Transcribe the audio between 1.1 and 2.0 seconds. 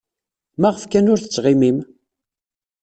ur tettɣimim?